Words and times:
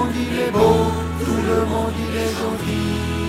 monde 0.00 0.14
il 0.16 0.38
est 0.38 0.50
beau, 0.50 0.76
tout 1.24 1.42
le 1.50 1.66
monde 1.66 1.92
il 1.98 2.16
est 2.16 2.32
gentil. 2.40 3.19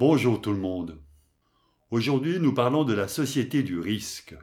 Bonjour 0.00 0.40
tout 0.40 0.52
le 0.52 0.58
monde. 0.58 0.98
Aujourd'hui, 1.90 2.40
nous 2.40 2.54
parlons 2.54 2.84
de 2.84 2.94
la 2.94 3.06
société 3.06 3.62
du 3.62 3.78
risque. 3.78 4.34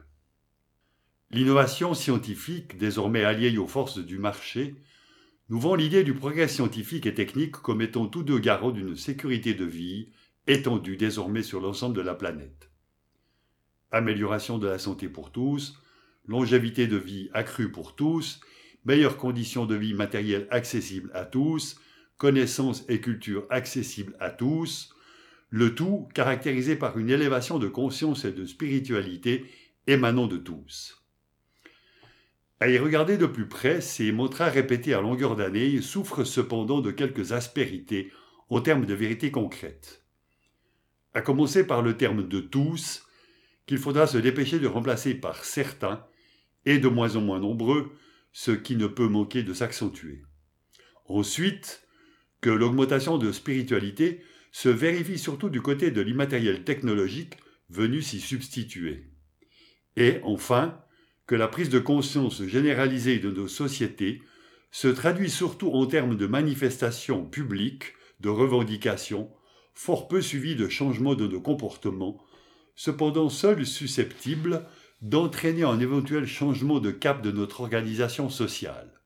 L'innovation 1.32 1.94
scientifique, 1.94 2.78
désormais 2.78 3.24
alliée 3.24 3.58
aux 3.58 3.66
forces 3.66 3.98
du 3.98 4.18
marché, 4.18 4.76
nous 5.48 5.58
vend 5.58 5.74
l'idée 5.74 6.04
du 6.04 6.14
progrès 6.14 6.46
scientifique 6.46 7.06
et 7.06 7.14
technique 7.14 7.56
comme 7.56 7.82
étant 7.82 8.06
tous 8.06 8.22
deux 8.22 8.38
garants 8.38 8.70
d'une 8.70 8.94
sécurité 8.94 9.52
de 9.52 9.64
vie 9.64 10.12
étendue 10.46 10.96
désormais 10.96 11.42
sur 11.42 11.60
l'ensemble 11.60 11.96
de 11.96 12.02
la 12.02 12.14
planète. 12.14 12.70
Amélioration 13.90 14.58
de 14.58 14.68
la 14.68 14.78
santé 14.78 15.08
pour 15.08 15.32
tous, 15.32 15.82
longévité 16.26 16.86
de 16.86 16.98
vie 16.98 17.30
accrue 17.34 17.72
pour 17.72 17.96
tous, 17.96 18.38
meilleures 18.84 19.16
conditions 19.16 19.66
de 19.66 19.74
vie 19.74 19.94
matérielles 19.94 20.46
accessibles 20.52 21.10
à 21.14 21.24
tous, 21.24 21.80
connaissances 22.16 22.84
et 22.88 23.00
culture 23.00 23.44
accessibles 23.50 24.16
à 24.20 24.30
tous, 24.30 24.94
le 25.50 25.74
tout 25.74 26.08
caractérisé 26.14 26.76
par 26.76 26.98
une 26.98 27.10
élévation 27.10 27.58
de 27.58 27.68
conscience 27.68 28.24
et 28.24 28.32
de 28.32 28.44
spiritualité 28.44 29.46
émanant 29.86 30.26
de 30.26 30.36
tous. 30.36 31.02
À 32.60 32.68
y 32.68 32.76
regarder 32.76 33.18
de 33.18 33.26
plus 33.26 33.46
près, 33.46 33.80
ces 33.80 34.10
mantras 34.12 34.48
répétés 34.48 34.92
à 34.92 35.00
longueur 35.00 35.36
d'année 35.36 35.80
souffrent 35.80 36.24
cependant 36.24 36.80
de 36.80 36.90
quelques 36.90 37.32
aspérités 37.32 38.10
en 38.50 38.60
termes 38.60 38.84
de 38.84 38.94
vérité 38.94 39.30
concrète. 39.30 40.04
À 41.14 41.20
commencer 41.20 41.66
par 41.66 41.82
le 41.82 41.96
terme 41.96 42.26
de 42.26 42.40
tous, 42.40 43.06
qu'il 43.66 43.78
faudra 43.78 44.06
se 44.06 44.18
dépêcher 44.18 44.58
de 44.58 44.66
remplacer 44.66 45.14
par 45.14 45.44
certains, 45.44 46.04
et 46.66 46.78
de 46.78 46.88
moins 46.88 47.16
en 47.16 47.20
moins 47.20 47.38
nombreux, 47.38 47.92
ce 48.32 48.50
qui 48.50 48.76
ne 48.76 48.86
peut 48.86 49.08
manquer 49.08 49.42
de 49.42 49.54
s'accentuer. 49.54 50.22
Ensuite, 51.06 51.86
que 52.40 52.50
l'augmentation 52.50 53.18
de 53.18 53.32
spiritualité 53.32 54.22
se 54.52 54.68
vérifie 54.68 55.18
surtout 55.18 55.50
du 55.50 55.60
côté 55.60 55.90
de 55.90 56.00
l'immatériel 56.00 56.64
technologique 56.64 57.34
venu 57.70 58.02
s'y 58.02 58.20
substituer. 58.20 59.04
Et 59.96 60.20
enfin, 60.22 60.80
que 61.26 61.34
la 61.34 61.48
prise 61.48 61.68
de 61.68 61.78
conscience 61.78 62.44
généralisée 62.44 63.18
de 63.18 63.30
nos 63.30 63.48
sociétés 63.48 64.22
se 64.70 64.88
traduit 64.88 65.30
surtout 65.30 65.70
en 65.70 65.86
termes 65.86 66.16
de 66.16 66.26
manifestations 66.26 67.24
publiques, 67.24 67.94
de 68.20 68.28
revendications, 68.28 69.30
fort 69.74 70.08
peu 70.08 70.20
suivies 70.20 70.56
de 70.56 70.68
changements 70.68 71.14
de 71.14 71.26
nos 71.26 71.40
comportements, 71.40 72.22
cependant 72.74 73.28
seuls 73.28 73.66
susceptibles 73.66 74.66
d'entraîner 75.02 75.64
un 75.64 75.78
éventuel 75.78 76.26
changement 76.26 76.80
de 76.80 76.90
cap 76.90 77.22
de 77.22 77.30
notre 77.30 77.60
organisation 77.60 78.30
sociale. 78.30 78.97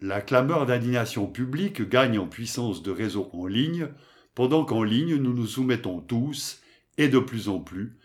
La 0.00 0.20
clameur 0.20 0.66
d'indignation 0.66 1.26
publique 1.26 1.88
gagne 1.88 2.18
en 2.18 2.26
puissance 2.26 2.82
de 2.82 2.90
réseau 2.90 3.30
en 3.32 3.46
ligne, 3.46 3.88
pendant 4.34 4.66
qu'en 4.66 4.82
ligne 4.82 5.16
nous 5.16 5.32
nous 5.32 5.46
soumettons 5.46 6.00
tous, 6.00 6.60
et 6.98 7.08
de 7.08 7.18
plus 7.18 7.48
en 7.48 7.60
plus, 7.60 7.98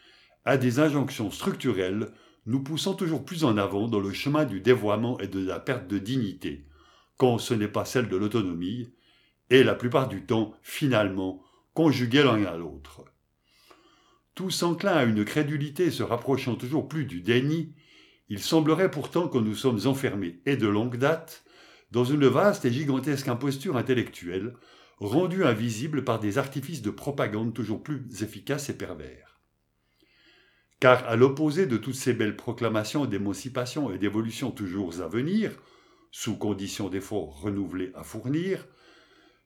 à 0.46 0.58
des 0.58 0.80
injonctions 0.80 1.32
structurelles 1.32 2.08
nous 2.46 2.64
poussant 2.64 2.94
toujours 2.94 3.26
plus 3.26 3.44
en 3.44 3.58
avant 3.58 3.88
dans 3.88 4.00
le 4.00 4.14
chemin 4.14 4.46
du 4.46 4.62
dévoiement 4.62 5.20
et 5.20 5.28
de 5.28 5.46
la 5.46 5.60
perte 5.60 5.88
de 5.88 5.98
dignité, 5.98 6.66
quand 7.18 7.38
ce 7.38 7.54
n'est 7.54 7.68
pas 7.68 7.86
celle 7.86 8.08
de 8.08 8.16
l'autonomie, 8.16 8.94
et 9.50 9.64
la 9.64 9.76
plupart 9.76 10.08
du 10.08 10.26
temps, 10.26 10.54
finalement, 10.62 11.44
conjugués 11.74 12.24
l'un 12.24 12.46
à 12.46 12.56
l'autre. 12.56 13.04
Tous 14.34 14.64
enclins 14.64 14.94
à 14.94 15.04
une 15.04 15.26
crédulité 15.26 15.92
se 15.92 16.04
rapprochant 16.04 16.56
toujours 16.56 16.88
plus 16.88 17.06
du 17.06 17.22
déni, 17.22 17.74
il 18.30 18.40
semblerait 18.40 18.90
pourtant 18.90 19.28
que 19.28 19.38
nous 19.38 19.56
sommes 19.56 19.86
enfermés, 19.88 20.40
et 20.46 20.56
de 20.56 20.68
longue 20.68 20.96
date, 20.96 21.44
dans 21.92 22.06
une 22.06 22.28
vaste 22.28 22.66
et 22.66 22.72
gigantesque 22.72 23.28
imposture 23.28 23.78
intellectuelle, 23.78 24.54
rendue 25.00 25.44
invisible 25.44 26.04
par 26.04 26.20
des 26.20 26.38
artifices 26.38 26.82
de 26.82 26.90
propagande 26.90 27.54
toujours 27.54 27.84
plus 27.84 28.06
efficaces 28.22 28.70
et 28.70 28.78
pervers. 28.78 29.40
Car 30.80 31.08
à 31.08 31.16
l'opposé 31.16 31.66
de 31.66 31.78
toutes 31.78 31.96
ces 31.96 32.14
belles 32.14 32.38
proclamations 32.38 33.06
d'émancipation 33.06 33.92
et 33.92 33.98
d'évolution 33.98 34.52
toujours 34.52 35.02
à 35.02 35.08
venir, 35.08 35.52
sous 36.12 36.36
conditions 36.36 36.90
d'efforts 36.90 37.42
renouvelés 37.42 37.92
à 37.96 38.04
fournir, 38.04 38.68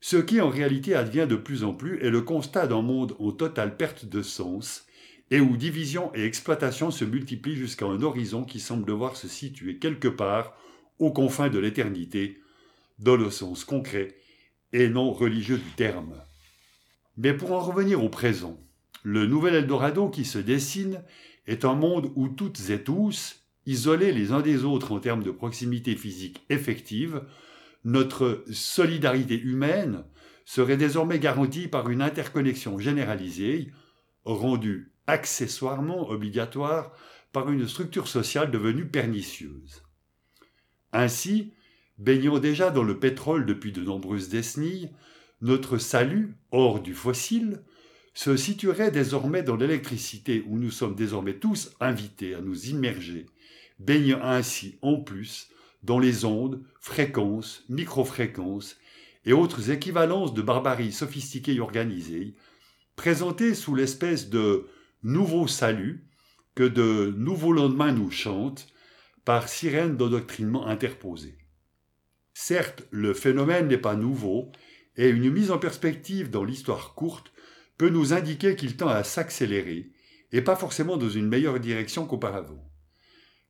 ce 0.01 0.17
qui 0.17 0.39
en 0.39 0.49
réalité 0.49 0.93
advient 0.93 1.27
de 1.27 1.35
plus 1.35 1.63
en 1.63 1.73
plus 1.73 1.99
est 2.01 2.09
le 2.09 2.21
constat 2.21 2.67
d'un 2.67 2.81
monde 2.81 3.15
en 3.19 3.31
totale 3.31 3.75
perte 3.75 4.05
de 4.05 4.21
sens, 4.21 4.85
et 5.31 5.39
où 5.39 5.57
division 5.57 6.11
et 6.13 6.23
exploitation 6.25 6.91
se 6.91 7.05
multiplient 7.05 7.55
jusqu'à 7.55 7.85
un 7.85 8.03
horizon 8.03 8.43
qui 8.43 8.59
semble 8.59 8.85
devoir 8.85 9.15
se 9.15 9.27
situer 9.27 9.79
quelque 9.79 10.07
part 10.07 10.55
aux 10.99 11.11
confins 11.11 11.49
de 11.49 11.59
l'éternité, 11.59 12.39
dans 12.99 13.15
le 13.15 13.29
sens 13.29 13.65
concret 13.65 14.15
et 14.73 14.89
non 14.89 15.11
religieux 15.11 15.57
du 15.57 15.71
terme. 15.71 16.15
Mais 17.17 17.33
pour 17.33 17.51
en 17.51 17.59
revenir 17.59 18.03
au 18.03 18.09
présent, 18.09 18.59
le 19.03 19.25
nouvel 19.25 19.55
Eldorado 19.55 20.09
qui 20.09 20.25
se 20.25 20.39
dessine 20.39 21.03
est 21.47 21.65
un 21.65 21.75
monde 21.75 22.11
où 22.15 22.27
toutes 22.27 22.69
et 22.69 22.83
tous, 22.83 23.41
isolés 23.65 24.11
les 24.11 24.31
uns 24.31 24.41
des 24.41 24.63
autres 24.63 24.91
en 24.91 24.99
termes 24.99 25.23
de 25.23 25.31
proximité 25.31 25.95
physique 25.95 26.43
effective, 26.49 27.21
notre 27.83 28.43
solidarité 28.51 29.39
humaine 29.39 30.03
serait 30.43 30.77
désormais 30.77 31.19
garantie 31.19 31.67
par 31.67 31.89
une 31.89 32.01
interconnexion 32.01 32.79
généralisée, 32.79 33.71
rendue 34.25 34.91
accessoirement 35.07 36.09
obligatoire 36.09 36.91
par 37.31 37.51
une 37.51 37.67
structure 37.67 38.07
sociale 38.07 38.49
devenue 38.49 38.87
pernicieuse. 38.87 39.84
Ainsi, 40.95 41.51
baignant 41.97 42.39
déjà 42.39 42.71
dans 42.71 42.81
le 42.83 42.97
pétrole 42.97 43.45
depuis 43.45 43.73
de 43.73 43.81
nombreuses 43.81 44.29
décennies, 44.29 44.87
notre 45.41 45.77
salut, 45.77 46.37
hors 46.51 46.79
du 46.79 46.93
fossile, 46.93 47.63
se 48.13 48.37
situerait 48.37 48.91
désormais 48.91 49.43
dans 49.43 49.57
l'électricité 49.57 50.45
où 50.47 50.57
nous 50.57 50.71
sommes 50.71 50.95
désormais 50.95 51.33
tous 51.33 51.75
invités 51.81 52.33
à 52.33 52.39
nous 52.39 52.67
immerger, 52.67 53.25
baignant 53.77 54.21
ainsi 54.23 54.77
en 54.81 54.95
plus 54.95 55.49
dans 55.83 55.99
les 55.99 56.23
ondes, 56.23 56.63
fréquences, 56.79 57.65
microfréquences 57.67 58.77
et 59.25 59.33
autres 59.33 59.71
équivalences 59.71 60.33
de 60.33 60.41
barbarie 60.41 60.93
sophistiquée 60.93 61.55
et 61.55 61.59
organisée, 61.59 62.35
présentées 62.95 63.53
sous 63.53 63.75
l'espèce 63.75 64.29
de 64.29 64.65
nouveau 65.03 65.45
salut 65.45 66.05
que 66.55 66.63
de 66.63 67.13
nouveaux 67.17 67.51
lendemains 67.51 67.91
nous 67.91 68.11
chantent 68.11 68.69
par 69.25 69.49
sirène 69.49 69.97
d'endoctrinement 69.97 70.67
interposé. 70.67 71.37
Certes, 72.33 72.83
le 72.91 73.13
phénomène 73.13 73.67
n'est 73.67 73.77
pas 73.77 73.95
nouveau, 73.95 74.51
et 74.97 75.09
une 75.09 75.31
mise 75.31 75.51
en 75.51 75.57
perspective 75.57 76.29
dans 76.29 76.43
l'histoire 76.43 76.93
courte 76.93 77.33
peut 77.77 77.89
nous 77.89 78.13
indiquer 78.13 78.55
qu'il 78.55 78.77
tend 78.77 78.87
à 78.87 79.03
s'accélérer, 79.03 79.91
et 80.31 80.41
pas 80.41 80.55
forcément 80.55 80.97
dans 80.97 81.09
une 81.09 81.27
meilleure 81.27 81.59
direction 81.59 82.05
qu'auparavant. 82.05 82.69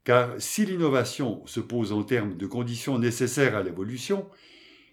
Car 0.04 0.34
si 0.38 0.66
l'innovation 0.66 1.46
se 1.46 1.60
pose 1.60 1.92
en 1.92 2.04
termes 2.04 2.38
de 2.38 2.46
conditions 2.46 2.98
nécessaires 3.00 3.56
à 3.56 3.64
l'évolution, 3.64 4.30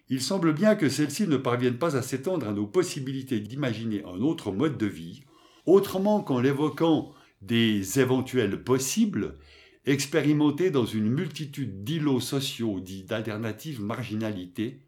il 0.09 0.21
semble 0.21 0.53
bien 0.53 0.75
que 0.75 0.89
celle-ci 0.89 1.27
ne 1.27 1.37
parvienne 1.37 1.77
pas 1.77 1.95
à 1.95 2.01
s'étendre 2.01 2.47
à 2.47 2.51
nos 2.51 2.67
possibilités 2.67 3.39
d'imaginer 3.39 4.03
un 4.03 4.21
autre 4.21 4.51
mode 4.51 4.77
de 4.77 4.85
vie, 4.85 5.23
autrement 5.65 6.21
qu'en 6.21 6.39
l'évoquant 6.39 7.13
des 7.41 7.99
éventuels 7.99 8.63
possibles 8.63 9.37
expérimenté 9.85 10.71
dans 10.71 10.85
une 10.85 11.09
multitude 11.09 11.83
d'îlots 11.83 12.19
sociaux 12.19 12.79
dits 12.79 13.03
d'alternatives 13.03 13.81
marginalité, 13.81 14.81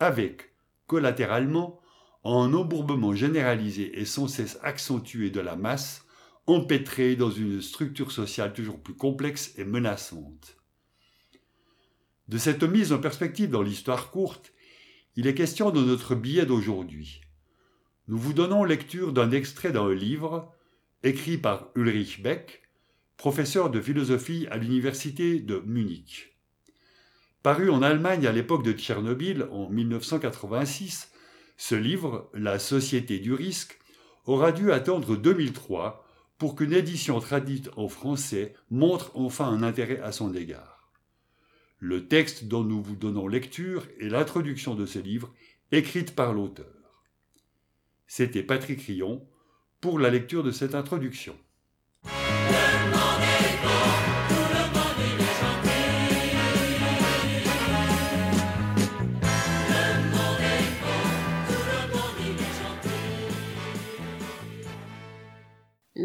avec, 0.00 0.54
collatéralement, 0.86 1.80
un 2.24 2.52
embourbement 2.54 3.14
généralisé 3.14 4.00
et 4.00 4.04
sans 4.04 4.28
cesse 4.28 4.58
accentué 4.62 5.30
de 5.30 5.40
la 5.40 5.56
masse, 5.56 6.06
empêtrée 6.46 7.16
dans 7.16 7.30
une 7.30 7.62
structure 7.62 8.12
sociale 8.12 8.52
toujours 8.52 8.80
plus 8.80 8.94
complexe 8.94 9.54
et 9.56 9.64
menaçante. 9.64 10.56
De 12.28 12.38
cette 12.38 12.62
mise 12.62 12.92
en 12.92 12.98
perspective 12.98 13.50
dans 13.50 13.62
l'histoire 13.62 14.10
courte, 14.10 14.52
il 15.16 15.26
est 15.26 15.34
question 15.34 15.70
de 15.70 15.82
notre 15.82 16.14
billet 16.14 16.46
d'aujourd'hui. 16.46 17.20
Nous 18.08 18.18
vous 18.18 18.32
donnons 18.32 18.64
lecture 18.64 19.12
d'un 19.12 19.30
extrait 19.30 19.72
d'un 19.72 19.92
livre 19.92 20.52
écrit 21.02 21.38
par 21.38 21.68
Ulrich 21.74 22.22
Beck, 22.22 22.63
professeur 23.16 23.70
de 23.70 23.80
philosophie 23.80 24.46
à 24.50 24.56
l'université 24.56 25.40
de 25.40 25.62
Munich. 25.66 26.36
Paru 27.42 27.70
en 27.70 27.82
Allemagne 27.82 28.26
à 28.26 28.32
l'époque 28.32 28.64
de 28.64 28.72
Tchernobyl 28.72 29.46
en 29.50 29.68
1986, 29.68 31.12
ce 31.56 31.74
livre, 31.74 32.30
La 32.34 32.58
Société 32.58 33.18
du 33.18 33.32
risque, 33.32 33.78
aura 34.26 34.52
dû 34.52 34.72
attendre 34.72 35.16
2003 35.16 36.06
pour 36.38 36.56
qu'une 36.56 36.72
édition 36.72 37.20
traduite 37.20 37.70
en 37.76 37.88
français 37.88 38.54
montre 38.70 39.12
enfin 39.14 39.46
un 39.46 39.62
intérêt 39.62 40.00
à 40.00 40.12
son 40.12 40.34
égard. 40.34 40.90
Le 41.78 42.08
texte 42.08 42.44
dont 42.44 42.64
nous 42.64 42.82
vous 42.82 42.96
donnons 42.96 43.28
lecture 43.28 43.86
est 44.00 44.08
l'introduction 44.08 44.74
de 44.74 44.86
ce 44.86 44.98
livre, 44.98 45.32
écrite 45.70 46.14
par 46.14 46.32
l'auteur. 46.32 46.66
C'était 48.06 48.42
Patrick 48.42 48.80
Rion 48.82 49.26
pour 49.80 49.98
la 49.98 50.10
lecture 50.10 50.42
de 50.42 50.50
cette 50.50 50.74
introduction. 50.74 51.36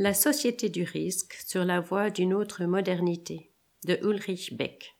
La 0.02 0.14
société 0.14 0.70
du 0.70 0.84
risque 0.84 1.34
sur 1.46 1.66
la 1.66 1.82
voie 1.82 2.10
d'une 2.10 2.34
autre 2.34 2.64
modernité 2.64 3.52
de 3.84 4.00
Ulrich 4.02 4.56
Beck. 4.56 4.96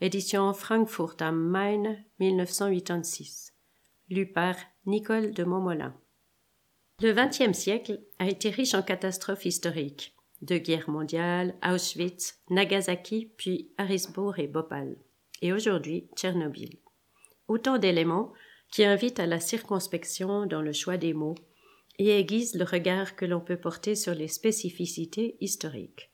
Édition 0.00 0.54
Frankfurt 0.54 1.20
am 1.20 1.36
Main 1.36 1.98
1986. 2.20 3.52
Lu 4.08 4.24
par 4.24 4.56
Nicole 4.86 5.34
de 5.34 5.44
Montmolin. 5.44 5.94
Le 7.02 7.12
XXe 7.12 7.52
siècle 7.52 8.00
a 8.18 8.28
été 8.28 8.48
riche 8.48 8.72
en 8.72 8.80
catastrophes 8.80 9.44
historiques. 9.44 10.16
De 10.40 10.56
guerres 10.56 10.88
mondiales, 10.88 11.54
Auschwitz, 11.62 12.40
Nagasaki, 12.48 13.34
puis 13.36 13.74
Harrisburg 13.76 14.38
et 14.38 14.46
Bhopal. 14.46 14.96
Et 15.42 15.52
aujourd'hui, 15.52 16.08
Tchernobyl. 16.16 16.78
Autant 17.46 17.76
d'éléments 17.76 18.32
qui 18.72 18.84
invitent 18.84 19.20
à 19.20 19.26
la 19.26 19.38
circonspection 19.38 20.46
dans 20.46 20.62
le 20.62 20.72
choix 20.72 20.96
des 20.96 21.12
mots 21.12 21.34
et 21.98 22.18
aiguise 22.18 22.54
le 22.54 22.64
regard 22.64 23.16
que 23.16 23.24
l'on 23.24 23.40
peut 23.40 23.56
porter 23.56 23.94
sur 23.94 24.14
les 24.14 24.28
spécificités 24.28 25.36
historiques. 25.40 26.10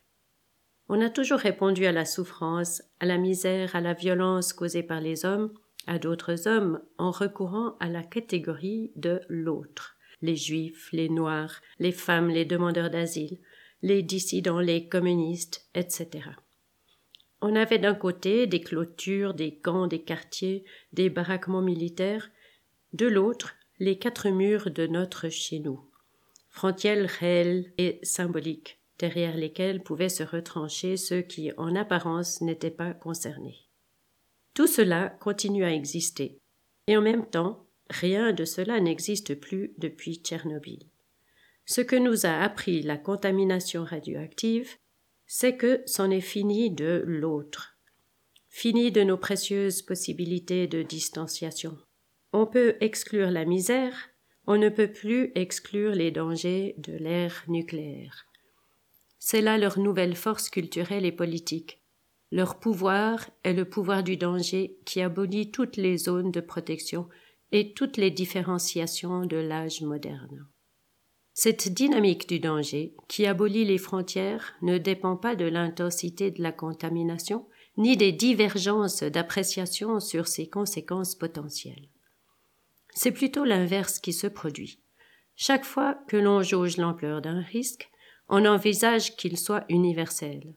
On 0.88 1.00
a 1.00 1.10
toujours 1.10 1.38
répondu 1.38 1.86
à 1.86 1.92
la 1.92 2.04
souffrance, 2.04 2.82
à 3.00 3.06
la 3.06 3.18
misère, 3.18 3.74
à 3.74 3.80
la 3.80 3.92
violence 3.92 4.52
causée 4.52 4.84
par 4.84 5.00
les 5.00 5.24
hommes, 5.24 5.52
à 5.86 5.98
d'autres 5.98 6.46
hommes, 6.46 6.80
en 6.98 7.10
recourant 7.10 7.76
à 7.80 7.88
la 7.88 8.02
catégorie 8.02 8.92
de 8.96 9.20
l'autre. 9.28 9.96
Les 10.22 10.36
juifs, 10.36 10.88
les 10.92 11.08
noirs, 11.08 11.60
les 11.78 11.92
femmes, 11.92 12.28
les 12.28 12.44
demandeurs 12.44 12.90
d'asile, 12.90 13.38
les 13.82 14.02
dissidents, 14.02 14.60
les 14.60 14.88
communistes, 14.88 15.68
etc. 15.74 16.30
On 17.40 17.54
avait 17.54 17.78
d'un 17.78 17.94
côté 17.94 18.46
des 18.46 18.60
clôtures, 18.60 19.34
des 19.34 19.56
camps, 19.56 19.86
des 19.86 20.02
quartiers, 20.02 20.64
des 20.92 21.10
baraquements 21.10 21.62
militaires, 21.62 22.30
de 22.92 23.06
l'autre 23.06 23.55
les 23.78 23.98
quatre 23.98 24.30
murs 24.30 24.70
de 24.70 24.86
notre 24.86 25.28
chez 25.28 25.58
nous, 25.58 25.80
frontières 26.48 27.08
réelles 27.08 27.72
et 27.76 27.98
symboliques, 28.02 28.80
derrière 28.98 29.36
lesquelles 29.36 29.82
pouvaient 29.82 30.08
se 30.08 30.22
retrancher 30.22 30.96
ceux 30.96 31.20
qui, 31.20 31.52
en 31.58 31.76
apparence, 31.76 32.40
n'étaient 32.40 32.70
pas 32.70 32.94
concernés. 32.94 33.58
Tout 34.54 34.66
cela 34.66 35.10
continue 35.20 35.64
à 35.64 35.74
exister, 35.74 36.40
et 36.86 36.96
en 36.96 37.02
même 37.02 37.26
temps, 37.26 37.66
rien 37.90 38.32
de 38.32 38.46
cela 38.46 38.80
n'existe 38.80 39.34
plus 39.34 39.74
depuis 39.76 40.14
Tchernobyl. 40.14 40.86
Ce 41.66 41.82
que 41.82 41.96
nous 41.96 42.24
a 42.24 42.40
appris 42.40 42.80
la 42.80 42.96
contamination 42.96 43.84
radioactive, 43.84 44.70
c'est 45.26 45.56
que 45.56 45.82
c'en 45.84 46.10
est 46.10 46.20
fini 46.22 46.70
de 46.70 47.02
l'autre, 47.04 47.76
fini 48.48 48.90
de 48.90 49.02
nos 49.02 49.18
précieuses 49.18 49.82
possibilités 49.82 50.66
de 50.66 50.82
distanciation, 50.82 51.76
on 52.36 52.44
peut 52.44 52.76
exclure 52.80 53.30
la 53.30 53.46
misère, 53.46 54.10
on 54.46 54.58
ne 54.58 54.68
peut 54.68 54.92
plus 54.92 55.32
exclure 55.34 55.92
les 55.92 56.10
dangers 56.10 56.74
de 56.76 56.92
l'ère 56.92 57.42
nucléaire. 57.48 58.26
C'est 59.18 59.40
là 59.40 59.56
leur 59.56 59.78
nouvelle 59.78 60.14
force 60.14 60.50
culturelle 60.50 61.06
et 61.06 61.12
politique. 61.12 61.80
Leur 62.30 62.58
pouvoir 62.58 63.30
est 63.42 63.54
le 63.54 63.64
pouvoir 63.64 64.02
du 64.02 64.18
danger 64.18 64.76
qui 64.84 65.00
abolit 65.00 65.50
toutes 65.50 65.78
les 65.78 65.96
zones 65.96 66.30
de 66.30 66.42
protection 66.42 67.08
et 67.52 67.72
toutes 67.72 67.96
les 67.96 68.10
différenciations 68.10 69.24
de 69.24 69.38
l'âge 69.38 69.80
moderne. 69.80 70.46
Cette 71.32 71.72
dynamique 71.72 72.28
du 72.28 72.38
danger, 72.38 72.94
qui 73.08 73.24
abolit 73.24 73.64
les 73.64 73.78
frontières, 73.78 74.56
ne 74.60 74.76
dépend 74.76 75.16
pas 75.16 75.36
de 75.36 75.46
l'intensité 75.46 76.30
de 76.30 76.42
la 76.42 76.52
contamination, 76.52 77.46
ni 77.78 77.96
des 77.96 78.12
divergences 78.12 79.02
d'appréciation 79.02 80.00
sur 80.00 80.28
ses 80.28 80.50
conséquences 80.50 81.14
potentielles. 81.14 81.88
C'est 82.98 83.12
plutôt 83.12 83.44
l'inverse 83.44 83.98
qui 83.98 84.14
se 84.14 84.26
produit. 84.26 84.80
Chaque 85.36 85.66
fois 85.66 85.98
que 86.08 86.16
l'on 86.16 86.42
jauge 86.42 86.78
l'ampleur 86.78 87.20
d'un 87.20 87.42
risque, 87.42 87.90
on 88.30 88.46
envisage 88.46 89.16
qu'il 89.16 89.36
soit 89.36 89.66
universel. 89.68 90.54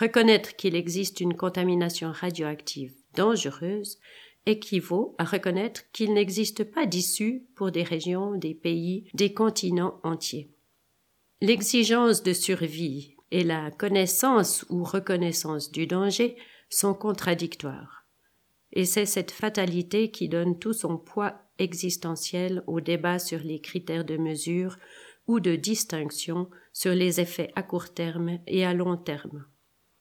Reconnaître 0.00 0.56
qu'il 0.56 0.74
existe 0.74 1.20
une 1.20 1.36
contamination 1.36 2.10
radioactive 2.10 2.94
dangereuse 3.14 3.98
équivaut 4.44 5.14
à 5.18 5.24
reconnaître 5.24 5.82
qu'il 5.92 6.14
n'existe 6.14 6.64
pas 6.64 6.84
d'issue 6.84 7.46
pour 7.54 7.70
des 7.70 7.84
régions, 7.84 8.34
des 8.34 8.54
pays, 8.54 9.08
des 9.14 9.32
continents 9.32 10.00
entiers. 10.02 10.50
L'exigence 11.40 12.24
de 12.24 12.32
survie 12.32 13.14
et 13.30 13.44
la 13.44 13.70
connaissance 13.70 14.66
ou 14.68 14.82
reconnaissance 14.82 15.70
du 15.70 15.86
danger 15.86 16.36
sont 16.70 16.94
contradictoires 16.94 17.95
et 18.72 18.84
c'est 18.84 19.06
cette 19.06 19.30
fatalité 19.30 20.10
qui 20.10 20.28
donne 20.28 20.58
tout 20.58 20.72
son 20.72 20.98
poids 20.98 21.34
existentiel 21.58 22.62
au 22.66 22.80
débat 22.80 23.18
sur 23.18 23.40
les 23.40 23.60
critères 23.60 24.04
de 24.04 24.16
mesure 24.16 24.76
ou 25.26 25.40
de 25.40 25.56
distinction 25.56 26.48
sur 26.72 26.94
les 26.94 27.20
effets 27.20 27.50
à 27.56 27.62
court 27.62 27.92
terme 27.92 28.38
et 28.46 28.64
à 28.64 28.74
long 28.74 28.96
terme. 28.96 29.46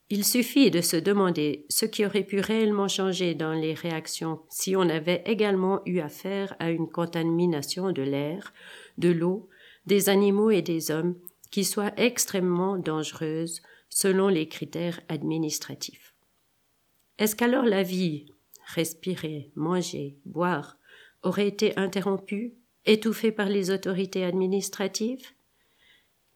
Il 0.10 0.24
suffit 0.24 0.70
de 0.70 0.82
se 0.82 0.98
demander 0.98 1.66
ce 1.70 1.86
qui 1.86 2.06
aurait 2.06 2.24
pu 2.24 2.40
réellement 2.40 2.88
changer 2.88 3.34
dans 3.34 3.54
les 3.54 3.74
réactions 3.74 4.42
si 4.50 4.76
on 4.76 4.82
avait 4.82 5.24
également 5.26 5.82
eu 5.86 6.00
affaire 6.00 6.56
à 6.60 6.70
une 6.70 6.88
contamination 6.88 7.92
de 7.92 8.04
l'air, 8.04 8.54
de 9.00 9.10
l'eau, 9.10 9.50
des 9.88 10.10
animaux 10.10 10.52
et 10.52 10.62
des 10.62 10.92
hommes 10.92 11.16
qui 11.50 11.64
soit 11.64 11.94
extrêmement 11.98 12.78
dangereuse 12.78 13.62
selon 13.90 14.28
les 14.28 14.48
critères 14.48 15.00
administratifs. 15.10 16.14
Est-ce 17.18 17.36
qu'alors 17.36 17.66
la 17.66 17.82
vie, 17.82 18.28
respirer, 18.74 19.52
manger, 19.56 20.18
boire, 20.26 20.78
aurait 21.24 21.48
été 21.48 21.78
interrompu, 21.78 22.56
étouffé 22.86 23.32
par 23.32 23.48
les 23.48 23.72
autorités 23.72 24.24
administratives? 24.24 25.28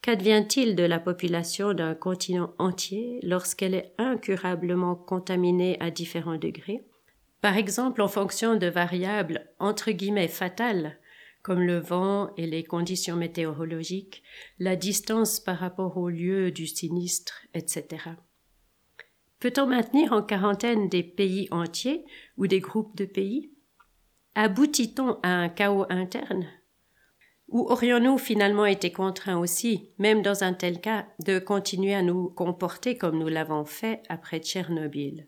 Qu'advient-il 0.02 0.76
de 0.76 0.82
la 0.82 0.98
population 0.98 1.74
d'un 1.74 1.94
continent 1.94 2.54
entier 2.58 3.20
lorsqu'elle 3.22 3.74
est 3.74 3.92
incurablement 3.98 4.96
contaminée 4.96 5.76
à 5.80 5.90
différents 5.90 6.38
degrés? 6.38 6.82
Par 7.40 7.56
exemple 7.56 8.02
en 8.02 8.08
fonction 8.08 8.56
de 8.56 8.66
variables 8.66 9.46
entre 9.58 9.90
guillemets 9.90 10.28
fatales 10.28 10.98
comme 11.42 11.62
le 11.62 11.78
vent 11.78 12.32
et 12.36 12.46
les 12.46 12.64
conditions 12.64 13.16
météorologiques, 13.16 14.22
la 14.58 14.76
distance 14.76 15.40
par 15.40 15.58
rapport 15.58 15.96
au 15.96 16.08
lieu 16.08 16.50
du 16.50 16.66
sinistre, 16.66 17.46
etc. 17.54 18.10
Peut-on 19.40 19.66
maintenir 19.66 20.12
en 20.12 20.22
quarantaine 20.22 20.90
des 20.90 21.02
pays 21.02 21.48
entiers 21.50 22.04
ou 22.36 22.46
des 22.46 22.60
groupes 22.60 22.94
de 22.96 23.06
pays? 23.06 23.50
Aboutit-on 24.34 25.18
à 25.22 25.30
un 25.30 25.48
chaos 25.48 25.86
interne? 25.88 26.46
Ou 27.48 27.66
aurions-nous 27.68 28.18
finalement 28.18 28.66
été 28.66 28.92
contraints 28.92 29.38
aussi, 29.38 29.90
même 29.98 30.22
dans 30.22 30.44
un 30.44 30.52
tel 30.52 30.80
cas, 30.80 31.06
de 31.24 31.38
continuer 31.38 31.94
à 31.94 32.02
nous 32.02 32.28
comporter 32.28 32.96
comme 32.96 33.18
nous 33.18 33.28
l'avons 33.28 33.64
fait 33.64 34.02
après 34.08 34.38
Tchernobyl? 34.38 35.26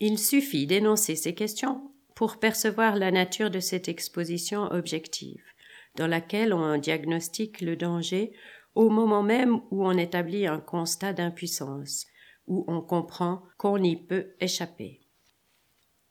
Il 0.00 0.18
suffit 0.18 0.66
d'énoncer 0.66 1.16
ces 1.16 1.34
questions 1.34 1.90
pour 2.14 2.36
percevoir 2.36 2.94
la 2.96 3.10
nature 3.10 3.50
de 3.50 3.58
cette 3.58 3.88
exposition 3.88 4.64
objective, 4.64 5.42
dans 5.96 6.06
laquelle 6.06 6.52
on 6.52 6.76
diagnostique 6.76 7.62
le 7.62 7.74
danger 7.74 8.32
au 8.74 8.90
moment 8.90 9.22
même 9.22 9.60
où 9.70 9.84
on 9.84 9.96
établit 9.96 10.46
un 10.46 10.60
constat 10.60 11.14
d'impuissance, 11.14 12.06
où 12.48 12.64
on 12.66 12.80
comprend 12.80 13.42
qu'on 13.56 13.78
n'y 13.78 13.96
peut 13.96 14.34
échapper. 14.40 15.00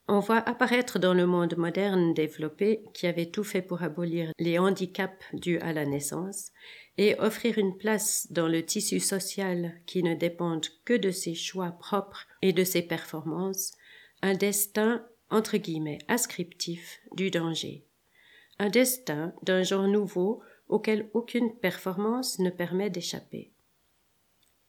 On 0.10 0.22
voit 0.22 0.38
apparaître 0.38 1.00
dans 1.00 1.13
le 1.13 1.25
monde 1.25 1.58
moderne 1.58 2.13
développé, 2.13 2.86
qui 2.94 3.08
avait 3.08 3.25
tout 3.25 3.44
fait 3.44 3.62
pour 3.62 3.84
abolir 3.84 4.32
les 4.39 4.58
handicaps 4.58 5.22
dus 5.34 5.60
à 5.60 5.74
la 5.74 5.86
naissance, 5.86 6.51
et 6.98 7.20
offrir 7.20 7.58
une 7.58 7.77
place 7.77 8.27
dans 8.32 8.48
le 8.48 8.63
tissu 8.63 9.01
social 9.01 9.74
qui 9.86 10.03
ne 10.03 10.13
dépende 10.13 10.65
que 10.86 10.94
de 10.94 11.12
ses 11.12 11.36
choix 11.36 11.72
propres 11.72 12.25
et 12.41 12.53
de 12.53 12.63
ses 12.63 12.82
performances, 12.82 13.74
un 14.22 14.34
destin 14.34 15.06
entre 15.29 15.58
guillemets 15.58 16.00
ascriptif 16.08 17.01
du 17.12 17.29
danger, 17.29 17.86
un 18.60 18.70
destin 18.70 19.34
d'un 19.44 19.62
genre 19.62 19.89
nouveau 19.89 20.41
auquel 20.70 21.10
aucune 21.13 21.53
performance 21.53 22.39
ne 22.39 22.50
permet 22.50 22.89
d'échapper 22.89 23.51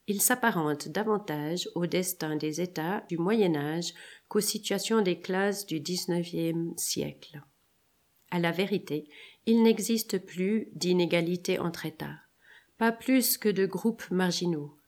il 0.09 0.23
s'apparente 0.23 0.89
davantage 0.89 1.69
au 1.75 1.87
destin 1.87 2.37
des 2.37 2.63
États 2.63 3.05
du 3.11 3.19
Moyen 3.19 3.55
Âge 3.55 3.93
qu'aux 4.29 4.41
situations 4.41 5.03
des 5.03 5.21
classes 5.21 5.67
du 5.67 5.81
XIXe 5.81 6.75
siècle. 6.77 7.43
À 8.31 8.39
la 8.39 8.51
vérité, 8.51 9.09
il 9.45 9.63
n'existe 9.63 10.19
plus 10.19 10.69
d'inégalité 10.73 11.59
entre 11.59 11.85
États, 11.85 12.17
pas 12.79 12.91
plus 12.91 13.37
que 13.37 13.51
de 13.51 13.67
groupes 13.67 14.11
marginaux, 14.11 14.79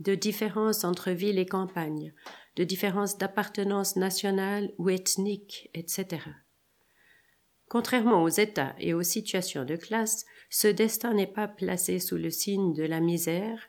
de 0.00 0.14
différences 0.14 0.84
entre 0.84 1.10
villes 1.10 1.38
et 1.38 1.46
campagnes, 1.46 2.12
de 2.56 2.64
différences 2.64 3.16
d'appartenance 3.16 3.96
nationale 3.96 4.72
ou 4.76 4.90
ethnique, 4.90 5.70
etc. 5.72 6.20
Contrairement 7.68 8.22
aux 8.22 8.28
États 8.28 8.74
et 8.78 8.92
aux 8.92 9.02
situations 9.02 9.64
de 9.64 9.76
classe, 9.76 10.26
ce 10.50 10.68
destin 10.68 11.14
n'est 11.14 11.26
pas 11.26 11.48
placé 11.48 11.98
sous 11.98 12.16
le 12.16 12.30
signe 12.30 12.74
de 12.74 12.84
la 12.84 13.00
misère, 13.00 13.68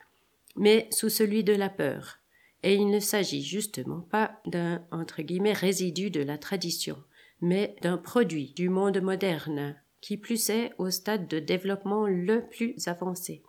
mais 0.58 0.88
sous 0.92 1.10
celui 1.10 1.44
de 1.44 1.54
la 1.54 1.70
peur, 1.70 2.18
et 2.64 2.74
il 2.74 2.90
ne 2.90 3.00
s'agit 3.00 3.44
justement 3.44 4.02
pas 4.02 4.42
d'un 4.46 4.86
entre 4.92 5.22
guillemets 5.22 5.54
résidu 5.54 6.10
de 6.10 6.22
la 6.22 6.38
tradition, 6.38 6.98
mais 7.42 7.76
d'un 7.82 7.98
produit 7.98 8.54
du 8.56 8.70
monde 8.70 9.00
moderne, 9.00 9.76
qui 10.02 10.18
plus 10.18 10.50
est 10.50 10.72
au 10.78 10.90
stade 10.90 11.28
de 11.28 11.40
développement 11.40 12.08
le 12.08 12.48
plus 12.50 12.88
avancé. 12.88 13.44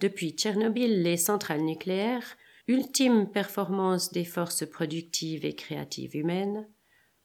Depuis 0.00 0.30
Tchernobyl, 0.30 1.02
les 1.02 1.16
centrales 1.16 1.64
nucléaires, 1.64 2.36
ultime 2.68 3.30
performance 3.30 4.12
des 4.12 4.24
forces 4.24 4.68
productives 4.68 5.44
et 5.44 5.54
créatives 5.54 6.16
humaines, 6.16 6.68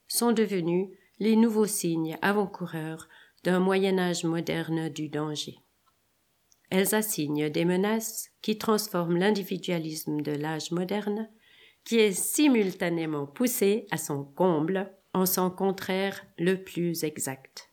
sont 0.07 0.31
devenues 0.31 0.89
les 1.19 1.35
nouveaux 1.35 1.67
signes 1.67 2.17
avant-coureurs 2.21 3.09
d'un 3.43 3.59
Moyen 3.59 3.97
Âge 3.97 4.23
moderne 4.23 4.89
du 4.89 5.09
danger. 5.09 5.59
Elles 6.71 6.95
assignent 6.95 7.49
des 7.49 7.65
menaces 7.65 8.29
qui 8.41 8.57
transforment 8.57 9.17
l'individualisme 9.17 10.21
de 10.21 10.31
l'âge 10.31 10.71
moderne, 10.71 11.29
qui 11.83 11.99
est 11.99 12.13
simultanément 12.13 13.27
poussé 13.27 13.87
à 13.91 13.97
son 13.97 14.23
comble 14.23 14.89
en 15.13 15.25
son 15.25 15.51
contraire 15.51 16.25
le 16.37 16.63
plus 16.63 17.03
exact. 17.03 17.70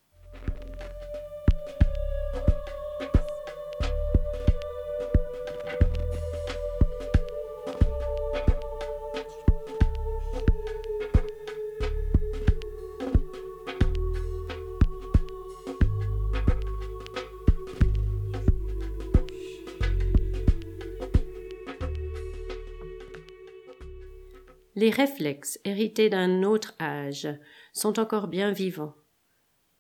Les 24.78 24.90
réflexes 24.90 25.58
hérités 25.64 26.08
d'un 26.08 26.44
autre 26.44 26.76
âge 26.80 27.26
sont 27.72 27.98
encore 27.98 28.28
bien 28.28 28.52
vivants. 28.52 28.94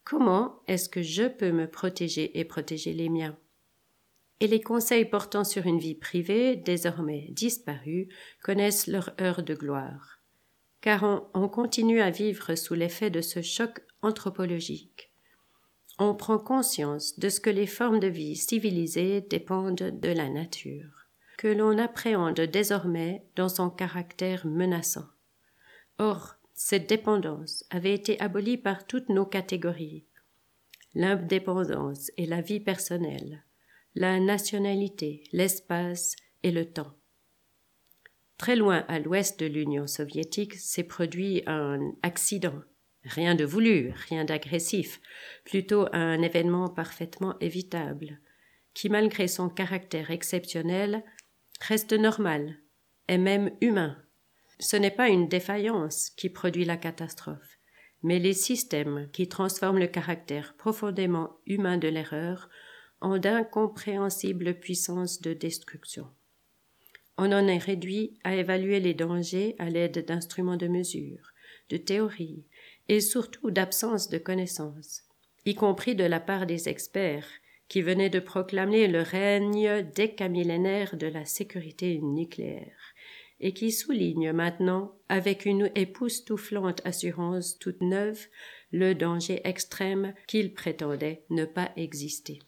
Comment 0.02 0.60
est-ce 0.66 0.88
que 0.88 1.02
je 1.02 1.28
peux 1.28 1.52
me 1.52 1.70
protéger 1.70 2.36
et 2.36 2.44
protéger 2.44 2.92
les 2.92 3.08
miens? 3.08 3.38
Et 4.40 4.48
les 4.48 4.60
conseils 4.60 5.04
portant 5.04 5.44
sur 5.44 5.66
une 5.66 5.78
vie 5.78 5.94
privée, 5.94 6.56
désormais 6.56 7.28
disparus, 7.30 8.08
connaissent 8.42 8.88
leur 8.88 9.14
heure 9.20 9.44
de 9.44 9.54
gloire. 9.54 10.18
Car 10.80 11.30
on 11.32 11.48
continue 11.48 12.00
à 12.00 12.10
vivre 12.10 12.56
sous 12.56 12.74
l'effet 12.74 13.10
de 13.10 13.20
ce 13.20 13.40
choc 13.40 13.80
anthropologique. 14.02 15.12
On 16.00 16.16
prend 16.16 16.40
conscience 16.40 17.16
de 17.20 17.28
ce 17.28 17.38
que 17.38 17.50
les 17.50 17.68
formes 17.68 18.00
de 18.00 18.08
vie 18.08 18.34
civilisées 18.34 19.20
dépendent 19.20 20.00
de 20.00 20.08
la 20.08 20.28
nature 20.28 20.97
que 21.38 21.48
l'on 21.48 21.78
appréhende 21.78 22.40
désormais 22.40 23.24
dans 23.36 23.48
son 23.48 23.70
caractère 23.70 24.44
menaçant. 24.44 25.06
Or, 25.98 26.34
cette 26.52 26.88
dépendance 26.88 27.64
avait 27.70 27.94
été 27.94 28.20
abolie 28.20 28.58
par 28.58 28.86
toutes 28.86 29.08
nos 29.08 29.24
catégories. 29.24 30.04
L'indépendance 30.94 32.10
et 32.16 32.26
la 32.26 32.40
vie 32.40 32.58
personnelle, 32.58 33.44
la 33.94 34.18
nationalité, 34.18 35.22
l'espace 35.32 36.16
et 36.42 36.50
le 36.50 36.66
temps. 36.66 36.92
Très 38.36 38.56
loin 38.56 38.84
à 38.88 38.98
l'ouest 38.98 39.38
de 39.38 39.46
l'Union 39.46 39.86
soviétique 39.86 40.54
s'est 40.54 40.84
produit 40.84 41.44
un 41.46 41.92
accident. 42.02 42.62
Rien 43.04 43.36
de 43.36 43.44
voulu, 43.44 43.92
rien 44.08 44.24
d'agressif, 44.24 45.00
plutôt 45.44 45.86
un 45.92 46.20
événement 46.20 46.68
parfaitement 46.68 47.38
évitable, 47.38 48.18
qui, 48.74 48.88
malgré 48.88 49.28
son 49.28 49.48
caractère 49.48 50.10
exceptionnel, 50.10 51.04
reste 51.60 51.92
normal 51.92 52.56
et 53.08 53.18
même 53.18 53.50
humain. 53.60 53.96
Ce 54.60 54.76
n'est 54.76 54.90
pas 54.90 55.08
une 55.08 55.28
défaillance 55.28 56.10
qui 56.10 56.28
produit 56.28 56.64
la 56.64 56.76
catastrophe, 56.76 57.58
mais 58.02 58.18
les 58.18 58.32
systèmes 58.32 59.08
qui 59.12 59.28
transforment 59.28 59.78
le 59.78 59.86
caractère 59.86 60.54
profondément 60.54 61.38
humain 61.46 61.78
de 61.78 61.88
l'erreur 61.88 62.48
en 63.00 63.18
d'incompréhensibles 63.18 64.58
puissances 64.58 65.20
de 65.20 65.32
destruction. 65.32 66.08
On 67.16 67.32
en 67.32 67.46
est 67.48 67.58
réduit 67.58 68.18
à 68.24 68.34
évaluer 68.34 68.80
les 68.80 68.94
dangers 68.94 69.56
à 69.58 69.70
l'aide 69.70 70.04
d'instruments 70.06 70.56
de 70.56 70.68
mesure, 70.68 71.32
de 71.70 71.76
théories 71.76 72.44
et 72.88 73.00
surtout 73.00 73.50
d'absence 73.50 74.08
de 74.08 74.18
connaissances, 74.18 75.02
y 75.44 75.54
compris 75.54 75.94
de 75.94 76.04
la 76.04 76.20
part 76.20 76.46
des 76.46 76.68
experts 76.68 77.28
qui 77.68 77.82
venait 77.82 78.10
de 78.10 78.20
proclamer 78.20 78.88
le 78.88 79.02
règne 79.02 79.82
décamillénaire 79.94 80.96
de 80.96 81.06
la 81.06 81.24
sécurité 81.24 81.98
nucléaire, 82.02 82.94
et 83.40 83.52
qui 83.52 83.70
souligne 83.70 84.32
maintenant, 84.32 84.96
avec 85.08 85.44
une 85.44 85.70
époustouflante 85.74 86.80
assurance 86.84 87.58
toute 87.58 87.80
neuve, 87.80 88.26
le 88.72 88.94
danger 88.94 89.40
extrême 89.44 90.14
qu'il 90.26 90.52
prétendait 90.52 91.24
ne 91.30 91.44
pas 91.44 91.70
exister. 91.76 92.40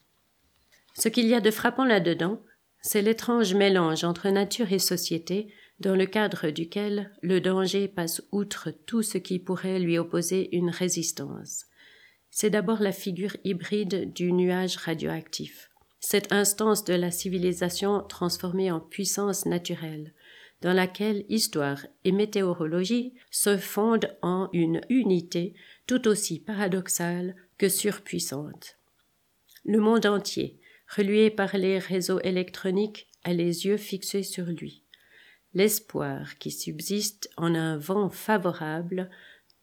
Ce 0.95 1.09
qu'il 1.09 1.27
y 1.27 1.35
a 1.35 1.41
de 1.41 1.51
frappant 1.51 1.85
là-dedans, 1.85 2.43
c'est 2.83 3.03
l'étrange 3.03 3.55
mélange 3.55 4.05
entre 4.05 4.29
nature 4.31 4.73
et 4.73 4.79
société, 4.79 5.53
dans 5.81 5.97
le 5.97 6.07
cadre 6.07 6.51
duquel 6.51 7.11
le 7.23 7.41
danger 7.41 7.89
passe 7.89 8.23
outre 8.33 8.71
tout 8.71 9.03
ce 9.03 9.17
qui 9.19 9.39
pourrait 9.39 9.79
lui 9.79 9.99
opposer 9.99 10.55
une 10.55 10.71
résistance, 10.71 11.67
c'est 12.31 12.51
d'abord 12.51 12.81
la 12.81 12.93
figure 12.93 13.37
hybride 13.45 14.13
du 14.13 14.33
nuage 14.33 14.77
radioactif, 14.77 15.71
cette 16.01 16.33
instance 16.33 16.85
de 16.85 16.95
la 16.95 17.11
civilisation 17.11 18.03
transformée 18.03 18.71
en 18.71 18.81
puissance 18.81 19.47
naturelle, 19.47 20.13
dans 20.63 20.73
laquelle 20.73 21.25
histoire 21.29 21.87
et 22.05 22.13
météorologie 22.13 23.15
se 23.31 23.57
fondent 23.57 24.15
en 24.23 24.49
une 24.53 24.81
unité 24.89 25.55
tout 25.87 26.07
aussi 26.07 26.39
paradoxale 26.39 27.35
que 27.59 27.69
surpuissante. 27.69 28.77
Le 29.65 29.79
monde 29.79 30.07
entier, 30.07 30.59
relué 30.89 31.31
par 31.31 31.57
les 31.57 31.79
réseaux 31.79 32.21
électroniques, 32.21 33.09
a 33.25 33.33
les 33.33 33.67
yeux 33.67 33.77
fixés 33.77 34.23
sur 34.23 34.47
lui. 34.47 34.83
L'espoir 35.53 36.39
qui 36.39 36.51
subsiste 36.51 37.29
en 37.37 37.55
un 37.55 37.77
vent 37.77 38.09
favorable 38.09 39.11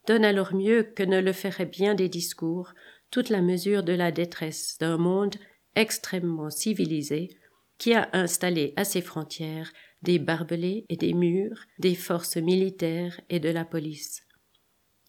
donne 0.07 0.25
alors 0.25 0.55
mieux 0.55 0.83
que 0.83 1.03
ne 1.03 1.21
le 1.21 1.33
feraient 1.33 1.65
bien 1.65 1.93
des 1.93 2.09
discours 2.09 2.73
toute 3.11 3.29
la 3.29 3.41
mesure 3.41 3.83
de 3.83 3.93
la 3.93 4.11
détresse 4.11 4.77
d'un 4.79 4.97
monde 4.97 5.35
extrêmement 5.75 6.49
civilisé 6.49 7.29
qui 7.77 7.93
a 7.93 8.09
installé 8.13 8.73
à 8.75 8.83
ses 8.83 9.01
frontières 9.01 9.71
des 10.01 10.17
barbelés 10.17 10.85
et 10.89 10.97
des 10.97 11.13
murs, 11.13 11.59
des 11.79 11.95
forces 11.95 12.37
militaires 12.37 13.19
et 13.29 13.39
de 13.39 13.49
la 13.49 13.65
police. 13.65 14.23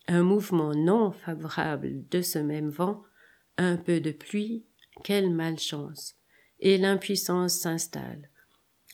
Un 0.07 0.23
mouvement 0.23 0.75
non 0.75 1.13
favorable 1.13 2.07
de 2.09 2.21
ce 2.21 2.39
même 2.39 2.69
vent, 2.69 3.03
un 3.57 3.77
peu 3.77 4.01
de 4.01 4.11
pluie, 4.11 4.67
quelle 5.05 5.31
malchance, 5.31 6.17
et 6.61 6.79
l'impuissance 6.79 7.55
s'installe. 7.55 8.31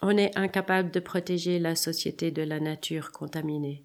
On 0.02 0.16
est 0.16 0.37
incapable 0.37 0.90
de 0.90 1.00
protéger 1.00 1.58
la 1.58 1.76
société 1.76 2.30
de 2.30 2.42
la 2.42 2.61
nature 2.61 3.12
contaminée, 3.12 3.84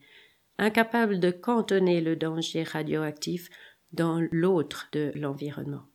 incapable 0.60 1.20
de 1.20 1.32
cantonner 1.32 2.02
le 2.02 2.16
danger 2.16 2.64
radioactif 2.64 3.50
dans 3.92 4.22
l'autre 4.32 4.88
de 4.92 5.12
l'environnement. 5.16 5.88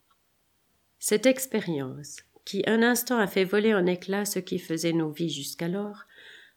Cette 0.98 1.26
expérience, 1.26 2.16
qui 2.44 2.62
un 2.66 2.82
instant 2.82 3.18
a 3.18 3.26
fait 3.26 3.44
voler 3.44 3.74
en 3.74 3.86
éclats 3.86 4.24
ce 4.24 4.38
qui 4.38 4.58
faisait 4.58 4.92
nos 4.92 5.10
vies 5.10 5.30
jusqu'alors, 5.30 6.04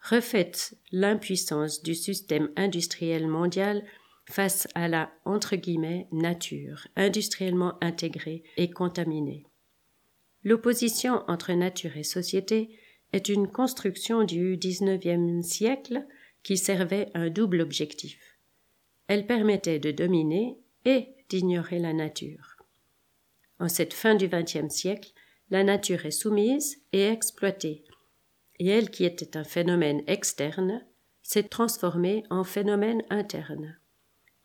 refait 0.02 0.52
l'impuissance 0.92 1.84
du 1.84 1.96
système 1.96 2.50
industriel 2.56 3.28
mondial 3.28 3.84
face 4.30 4.68
à 4.76 4.88
la 4.88 5.12
entre 5.26 5.56
guillemets 5.56 6.08
nature 6.12 6.88
industriellement 6.96 7.78
intégrée 7.82 8.44
et 8.58 8.70
contaminée. 8.70 9.46
L'opposition 10.44 11.24
entre 11.28 11.54
nature 11.54 11.98
et 11.98 12.04
société 12.04 12.70
est 13.14 13.30
une 13.30 13.48
construction 13.48 14.24
du 14.24 14.58
XIXe 14.58 15.46
siècle 15.46 16.06
qui 16.48 16.56
servait 16.56 17.12
un 17.14 17.30
double 17.30 17.60
objectif. 17.60 18.40
Elle 19.08 19.28
permettait 19.28 19.80
de 19.80 19.92
dominer 19.92 20.58
et 20.86 21.10
d'ignorer 21.28 21.78
la 21.78 21.92
nature. 21.92 22.56
En 23.60 23.68
cette 23.68 23.94
fin 23.94 24.16
du 24.16 24.30
XXe 24.30 24.74
siècle, 24.74 25.12
la 25.50 25.66
nature 25.66 26.06
est 26.06 26.12
soumise 26.12 26.78
et 26.94 27.04
exploitée, 27.04 27.84
et 28.60 28.68
elle 28.68 28.90
qui 28.90 29.04
était 29.04 29.36
un 29.36 29.44
phénomène 29.44 30.02
externe 30.08 30.86
s'est 31.22 31.50
transformée 31.50 32.24
en 32.30 32.46
phénomène 32.46 33.04
interne. 33.10 33.78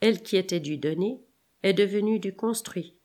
Elle 0.00 0.22
qui 0.22 0.36
était 0.36 0.58
du 0.58 0.78
donné 0.78 1.20
est 1.62 1.72
devenue 1.72 2.18
du 2.18 2.34
construit. 2.34 2.96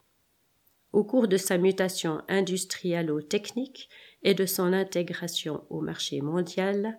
Au 0.92 1.04
cours 1.04 1.28
de 1.28 1.38
sa 1.38 1.60
mutation 1.60 2.24
industrialo-technique 2.30 3.90
et 4.24 4.34
de 4.34 4.48
son 4.48 4.74
intégration 4.74 5.66
au 5.70 5.82
marché 5.82 6.20
mondial, 6.22 6.98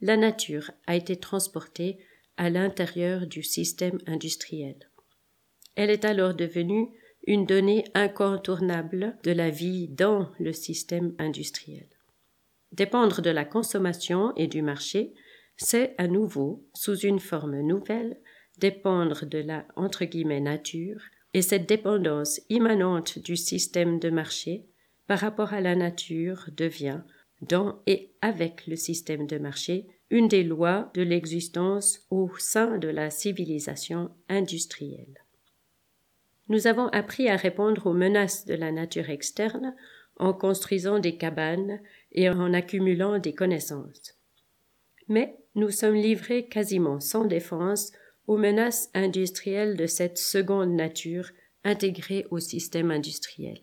la 0.00 0.16
nature 0.16 0.70
a 0.86 0.96
été 0.96 1.16
transportée 1.16 1.98
à 2.36 2.50
l'intérieur 2.50 3.26
du 3.26 3.42
système 3.42 3.98
industriel. 4.06 4.76
Elle 5.74 5.90
est 5.90 6.04
alors 6.04 6.34
devenue 6.34 6.88
une 7.26 7.46
donnée 7.46 7.84
incontournable 7.94 9.18
de 9.22 9.32
la 9.32 9.50
vie 9.50 9.88
dans 9.88 10.30
le 10.38 10.52
système 10.52 11.14
industriel. 11.18 11.88
Dépendre 12.72 13.22
de 13.22 13.30
la 13.30 13.44
consommation 13.44 14.34
et 14.36 14.46
du 14.46 14.62
marché, 14.62 15.14
c'est 15.56 15.94
à 15.98 16.06
nouveau, 16.06 16.64
sous 16.74 16.98
une 16.98 17.20
forme 17.20 17.60
nouvelle, 17.60 18.18
dépendre 18.58 19.26
de 19.26 19.38
la 19.38 19.66
entre 19.76 20.04
guillemets 20.04 20.40
nature, 20.40 21.00
et 21.34 21.42
cette 21.42 21.68
dépendance 21.68 22.40
immanente 22.48 23.18
du 23.18 23.36
système 23.36 23.98
de 23.98 24.10
marché 24.10 24.66
par 25.06 25.18
rapport 25.18 25.52
à 25.52 25.60
la 25.60 25.74
nature 25.74 26.48
devient, 26.56 27.00
dans 27.42 27.80
et 27.86 28.10
avec 28.20 28.66
le 28.66 28.76
système 28.76 29.26
de 29.26 29.38
marché, 29.38 29.86
une 30.10 30.28
des 30.28 30.42
lois 30.42 30.90
de 30.94 31.02
l'existence 31.02 32.06
au 32.10 32.30
sein 32.38 32.78
de 32.78 32.88
la 32.88 33.10
civilisation 33.10 34.10
industrielle. 34.28 35.24
Nous 36.48 36.66
avons 36.66 36.88
appris 36.88 37.28
à 37.28 37.36
répondre 37.36 37.86
aux 37.86 37.92
menaces 37.92 38.46
de 38.46 38.54
la 38.54 38.72
nature 38.72 39.10
externe 39.10 39.74
en 40.16 40.32
construisant 40.32 40.98
des 40.98 41.16
cabanes 41.16 41.80
et 42.12 42.28
en 42.28 42.52
accumulant 42.54 43.18
des 43.18 43.34
connaissances. 43.34 44.16
Mais 45.08 45.36
nous 45.54 45.70
sommes 45.70 45.94
livrés 45.94 46.46
quasiment 46.48 47.00
sans 47.00 47.24
défense 47.24 47.92
aux 48.26 48.36
menaces 48.36 48.90
industrielles 48.94 49.76
de 49.76 49.86
cette 49.86 50.18
seconde 50.18 50.72
nature 50.72 51.30
intégrée 51.64 52.26
au 52.30 52.38
système 52.38 52.90
industriel. 52.90 53.60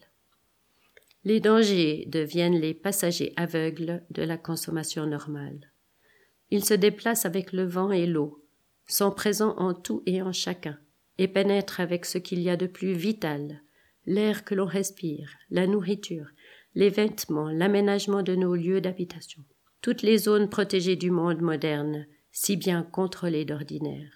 Les 1.26 1.40
dangers 1.40 2.06
deviennent 2.08 2.60
les 2.60 2.76
passagers 2.76 3.34
aveugles 3.36 4.04
de 4.12 4.22
la 4.22 4.38
consommation 4.38 5.08
normale. 5.08 5.72
Ils 6.52 6.64
se 6.64 6.76
déplacent 6.76 7.26
avec 7.26 7.52
le 7.52 7.66
vent 7.66 7.92
et 7.92 8.06
l'eau, 8.06 8.46
sont 8.86 9.10
présents 9.10 9.58
en 9.58 9.74
tout 9.74 10.04
et 10.06 10.22
en 10.22 10.32
chacun, 10.32 10.78
et 11.18 11.28
pénètrent 11.28 11.80
avec 11.80 12.06
ce 12.06 12.20
qu'il 12.20 12.42
y 12.42 12.50
a 12.52 12.58
de 12.58 12.68
plus 12.68 12.94
vital, 12.94 13.62
l'air 14.06 14.46
que 14.46 14.54
l'on 14.54 14.68
respire, 14.68 15.32
la 15.50 15.66
nourriture, 15.66 16.28
les 16.76 16.90
vêtements, 16.90 17.50
l'aménagement 17.50 18.22
de 18.22 18.36
nos 18.36 18.54
lieux 18.54 18.80
d'habitation, 18.80 19.44
toutes 19.82 20.04
les 20.04 20.20
zones 20.20 20.48
protégées 20.48 20.96
du 20.96 21.10
monde 21.10 21.42
moderne, 21.42 22.06
si 22.32 22.56
bien 22.56 22.84
contrôlées 22.84 23.46
d'ordinaire. 23.46 24.12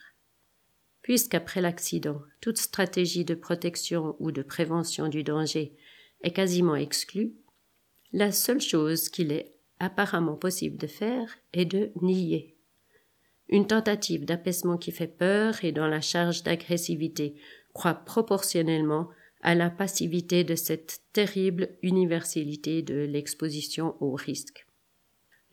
Puisqu'après 1.02 1.62
l'accident, 1.62 2.22
toute 2.40 2.58
stratégie 2.58 3.26
de 3.26 3.34
protection 3.34 4.16
ou 4.20 4.32
de 4.32 4.44
prévention 4.44 5.08
du 5.08 5.24
danger 5.24 5.76
est 6.22 6.32
quasiment 6.32 6.76
exclue, 6.76 7.34
la 8.12 8.32
seule 8.32 8.62
chose 8.62 9.10
qu'il 9.10 9.32
est 9.32 9.54
apparemment 9.80 10.36
possible 10.36 10.78
de 10.78 10.88
faire 10.88 11.38
est 11.54 11.66
de 11.66 11.92
nier. 12.02 12.58
Une 13.48 13.68
tentative 13.68 14.26
d'apaisement 14.26 14.78
qui 14.78 14.92
fait 14.92 15.08
peur 15.08 15.64
et 15.64 15.72
dont 15.72 15.88
la 15.88 16.02
charge 16.02 16.44
d'agressivité 16.44 17.36
croît 17.74 17.94
proportionnellement 17.94 19.10
à 19.42 19.56
la 19.56 19.70
passivité 19.70 20.44
de 20.44 20.56
cette 20.56 21.02
terrible 21.14 21.70
universalité 21.82 22.82
de 22.82 22.96
l'exposition 22.96 23.96
au 24.02 24.14
risque. 24.14 24.68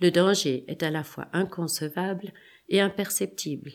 Le 0.00 0.10
danger 0.10 0.64
est 0.68 0.82
à 0.82 0.90
la 0.90 1.04
fois 1.04 1.28
inconcevable 1.32 2.32
et 2.68 2.80
imperceptible, 2.80 3.72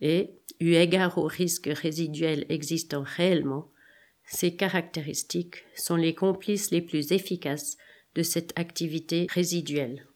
et, 0.00 0.30
eu 0.60 0.74
égard 0.74 1.18
aux 1.18 1.26
risques 1.26 1.70
résiduels 1.72 2.46
existant 2.48 3.02
réellement, 3.04 3.70
ces 4.30 4.54
caractéristiques 4.54 5.64
sont 5.74 5.96
les 5.96 6.14
complices 6.14 6.70
les 6.70 6.82
plus 6.82 7.12
efficaces 7.12 7.76
de 8.14 8.22
cette 8.22 8.58
activité 8.58 9.26
résiduelle. 9.30 10.06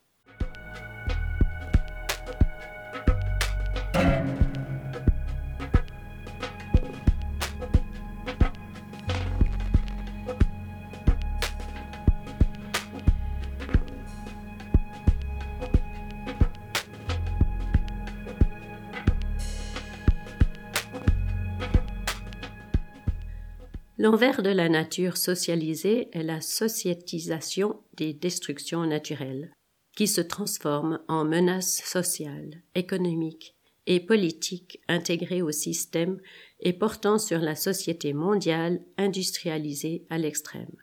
L'envers 24.02 24.42
de 24.42 24.50
la 24.50 24.68
nature 24.68 25.16
socialisée 25.16 26.08
est 26.10 26.24
la 26.24 26.40
sociétisation 26.40 27.78
des 27.96 28.12
destructions 28.12 28.84
naturelles, 28.84 29.54
qui 29.96 30.08
se 30.08 30.20
transforment 30.20 30.98
en 31.06 31.24
menaces 31.24 31.84
sociales, 31.84 32.62
économiques 32.74 33.54
et 33.86 34.00
politiques 34.00 34.80
intégrées 34.88 35.40
au 35.40 35.52
système 35.52 36.18
et 36.58 36.72
portant 36.72 37.16
sur 37.16 37.38
la 37.38 37.54
société 37.54 38.12
mondiale 38.12 38.80
industrialisée 38.98 40.04
à 40.10 40.18
l'extrême. 40.18 40.74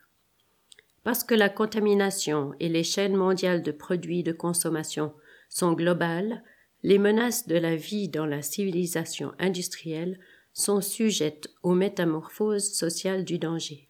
Parce 1.03 1.25
que 1.25 1.35
la 1.35 1.49
contamination 1.49 2.53
et 2.61 2.69
les 2.69 2.85
chaînes 2.85 3.17
mondiales 3.17 3.63
de 3.63 3.73
produits 3.73 4.23
de 4.23 4.31
consommation 4.31 5.11
sont 5.49 5.73
globales, 5.73 6.41
les 6.83 6.99
menaces 6.99 7.49
de 7.49 7.57
la 7.57 7.75
vie 7.75 8.07
dans 8.07 8.25
la 8.25 8.41
civilisation 8.41 9.33
industrielle 9.39 10.21
sont 10.59 10.81
sujettes 10.81 11.47
aux 11.63 11.73
métamorphoses 11.73 12.73
sociales 12.73 13.23
du 13.23 13.39
danger. 13.39 13.87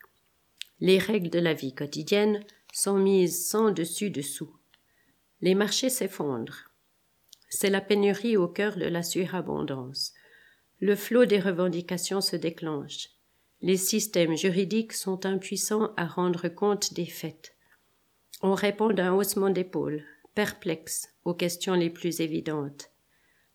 Les 0.79 0.99
règles 0.99 1.31
de 1.31 1.39
la 1.39 1.55
vie 1.55 1.73
quotidienne 1.73 2.43
sont 2.71 2.99
mises 2.99 3.47
sans 3.47 3.71
dessus 3.71 4.11
dessous. 4.11 4.55
Les 5.41 5.55
marchés 5.55 5.89
s'effondrent. 5.89 6.69
C'est 7.49 7.71
la 7.71 7.81
pénurie 7.81 8.37
au 8.37 8.47
cœur 8.47 8.77
de 8.77 8.85
la 8.85 9.01
surabondance. 9.01 10.13
Le 10.79 10.95
flot 10.95 11.25
des 11.25 11.39
revendications 11.39 12.21
se 12.21 12.35
déclenche. 12.35 13.09
Les 13.61 13.77
systèmes 13.77 14.37
juridiques 14.37 14.93
sont 14.93 15.25
impuissants 15.25 15.91
à 15.97 16.05
rendre 16.05 16.49
compte 16.49 16.93
des 16.93 17.07
faits. 17.07 17.55
On 18.43 18.53
répond 18.53 18.93
d'un 18.93 19.13
haussement 19.15 19.49
d'épaules, 19.49 20.03
perplexe 20.35 21.09
aux 21.25 21.33
questions 21.33 21.73
les 21.73 21.89
plus 21.89 22.21
évidentes. 22.21 22.91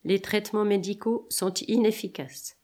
Les 0.03 0.21
traitements 0.21 0.65
médicaux 0.65 1.29
sont 1.31 1.55
inefficaces. 1.55 2.57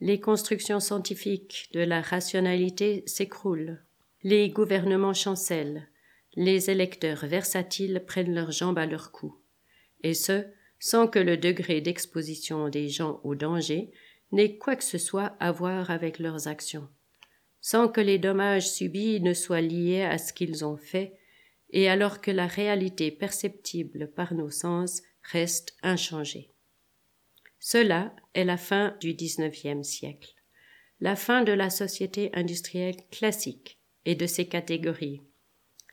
Les 0.00 0.20
constructions 0.20 0.78
scientifiques 0.78 1.70
de 1.72 1.80
la 1.80 2.02
rationalité 2.02 3.02
s'écroulent. 3.06 3.82
Les 4.22 4.50
gouvernements 4.50 5.14
chancellent. 5.14 5.88
Les 6.34 6.68
électeurs 6.68 7.24
versatiles 7.24 8.02
prennent 8.06 8.34
leurs 8.34 8.50
jambes 8.50 8.78
à 8.78 8.84
leur 8.84 9.10
cou. 9.10 9.34
Et 10.02 10.12
ce, 10.12 10.44
sans 10.78 11.08
que 11.08 11.18
le 11.18 11.38
degré 11.38 11.80
d'exposition 11.80 12.68
des 12.68 12.88
gens 12.90 13.20
au 13.24 13.34
danger 13.34 13.90
n'ait 14.32 14.58
quoi 14.58 14.76
que 14.76 14.84
ce 14.84 14.98
soit 14.98 15.34
à 15.40 15.50
voir 15.50 15.90
avec 15.90 16.18
leurs 16.18 16.46
actions. 16.46 16.88
Sans 17.62 17.88
que 17.88 18.02
les 18.02 18.18
dommages 18.18 18.68
subis 18.68 19.20
ne 19.20 19.32
soient 19.32 19.62
liés 19.62 20.02
à 20.02 20.18
ce 20.18 20.34
qu'ils 20.34 20.62
ont 20.62 20.76
fait, 20.76 21.14
et 21.70 21.88
alors 21.88 22.20
que 22.20 22.30
la 22.30 22.46
réalité 22.46 23.10
perceptible 23.10 24.12
par 24.14 24.34
nos 24.34 24.50
sens 24.50 25.02
reste 25.22 25.74
inchangée. 25.82 26.52
Cela 27.68 28.14
est 28.34 28.44
la 28.44 28.58
fin 28.58 28.96
du 29.00 29.14
XIXe 29.14 29.82
siècle, 29.82 30.36
la 31.00 31.16
fin 31.16 31.42
de 31.42 31.50
la 31.50 31.68
société 31.68 32.30
industrielle 32.32 32.94
classique 33.10 33.80
et 34.04 34.14
de 34.14 34.24
ses 34.28 34.46
catégories, 34.46 35.20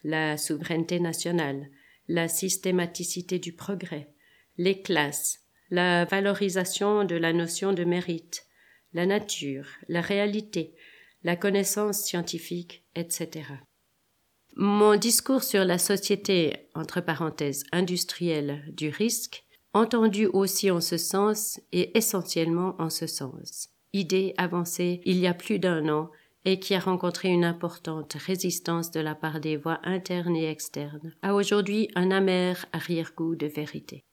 la 0.03 0.37
souveraineté 0.37 0.99
nationale, 0.99 1.71
la 2.07 2.27
systématicité 2.27 3.39
du 3.39 3.53
progrès, 3.53 4.13
les 4.59 4.83
classes, 4.83 5.39
la 5.71 6.05
valorisation 6.05 7.05
de 7.05 7.15
la 7.15 7.33
notion 7.33 7.73
de 7.73 7.85
mérite, 7.85 8.45
la 8.93 9.07
nature, 9.07 9.65
la 9.87 10.01
réalité, 10.01 10.75
la 11.23 11.35
connaissance 11.35 12.03
scientifique, 12.03 12.85
etc. 12.93 13.47
Mon 14.55 14.95
discours 14.95 15.41
sur 15.41 15.65
la 15.65 15.79
société, 15.79 16.69
entre 16.75 17.01
parenthèses, 17.01 17.63
industrielle 17.71 18.63
du 18.67 18.89
risque 18.89 19.43
entendu 19.73 20.27
aussi 20.27 20.71
en 20.71 20.81
ce 20.81 20.97
sens 20.97 21.59
et 21.71 21.97
essentiellement 21.97 22.75
en 22.79 22.89
ce 22.89 23.07
sens. 23.07 23.69
Idée 23.91 24.33
avancée 24.37 25.01
il 25.05 25.17
y 25.17 25.27
a 25.27 25.33
plus 25.33 25.59
d'un 25.59 25.89
an 25.89 26.09
et 26.45 26.59
qui 26.59 26.75
a 26.75 26.79
rencontré 26.79 27.29
une 27.29 27.45
importante 27.45 28.13
résistance 28.13 28.91
de 28.91 28.99
la 28.99 29.15
part 29.15 29.39
des 29.39 29.55
voix 29.55 29.79
internes 29.83 30.35
et 30.35 30.49
externes, 30.49 31.13
a 31.21 31.35
aujourd'hui 31.35 31.89
un 31.95 32.11
amer 32.11 32.65
arrière-goût 32.73 33.35
de 33.35 33.47
vérité. 33.47 34.03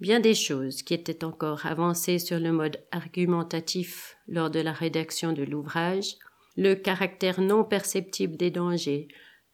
Bien 0.00 0.20
des 0.20 0.34
choses 0.34 0.82
qui 0.82 0.94
étaient 0.94 1.24
encore 1.24 1.66
avancées 1.66 2.20
sur 2.20 2.38
le 2.38 2.52
mode 2.52 2.80
argumentatif 2.92 4.16
lors 4.28 4.50
de 4.50 4.60
la 4.60 4.72
rédaction 4.72 5.32
de 5.32 5.42
l'ouvrage, 5.42 6.14
le 6.56 6.74
caractère 6.74 7.40
non 7.40 7.64
perceptible 7.64 8.36
des 8.36 8.52
dangers, 8.52 9.08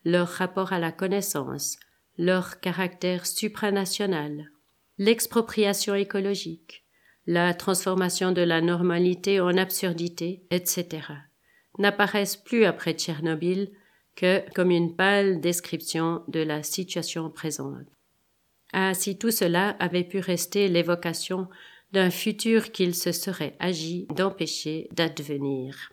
leur 0.05 0.29
rapport 0.29 0.75
à 0.75 0.79
la 0.79 0.93
connaissance, 0.93 1.79
leur 2.19 2.61
caractère 2.61 3.25
supranational, 3.25 4.51
l'expropriation 4.99 5.95
écologique, 5.95 6.85
la 7.27 7.55
transformation 7.55 8.33
de 8.33 8.43
la 8.43 8.61
normalité 8.61 9.41
en 9.41 9.57
absurdité, 9.57 10.43
etc., 10.51 11.07
n'apparaissent 11.79 12.37
plus 12.37 12.65
après 12.65 12.93
Tchernobyl 12.93 13.71
que 14.15 14.43
comme 14.55 14.71
une 14.71 14.95
pâle 14.95 15.41
description 15.41 16.23
de 16.29 16.41
la 16.41 16.63
situation 16.63 17.31
présente. 17.31 17.87
Ah, 18.73 18.95
si 18.95 19.19
tout 19.19 19.31
cela 19.31 19.71
avait 19.81 20.05
pu 20.05 20.19
rester 20.19 20.69
l'évocation 20.69 21.49
d'un 21.93 22.11
futur 22.11 22.73
qu'il 22.73 22.95
se 22.95 23.13
serait 23.13 23.57
agi 23.61 24.07
d'empêcher 24.15 24.89
d'advenir. 24.93 25.93